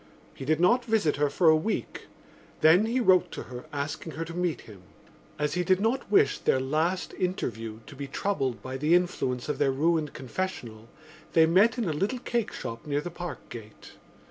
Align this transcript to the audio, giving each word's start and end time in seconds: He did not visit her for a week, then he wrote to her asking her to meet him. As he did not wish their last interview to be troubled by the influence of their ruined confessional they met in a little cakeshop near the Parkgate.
He 0.33 0.45
did 0.45 0.59
not 0.59 0.83
visit 0.85 1.17
her 1.17 1.29
for 1.29 1.47
a 1.47 1.55
week, 1.55 2.07
then 2.61 2.87
he 2.87 2.99
wrote 2.99 3.31
to 3.33 3.43
her 3.43 3.65
asking 3.71 4.13
her 4.13 4.25
to 4.25 4.33
meet 4.33 4.61
him. 4.61 4.81
As 5.37 5.53
he 5.53 5.63
did 5.63 5.79
not 5.79 6.09
wish 6.09 6.39
their 6.39 6.59
last 6.59 7.13
interview 7.19 7.81
to 7.85 7.95
be 7.95 8.07
troubled 8.07 8.63
by 8.63 8.77
the 8.77 8.95
influence 8.95 9.47
of 9.47 9.59
their 9.59 9.69
ruined 9.71 10.13
confessional 10.13 10.89
they 11.33 11.45
met 11.45 11.77
in 11.77 11.85
a 11.87 11.93
little 11.93 12.17
cakeshop 12.17 12.87
near 12.87 12.99
the 13.01 13.11
Parkgate. 13.11 13.91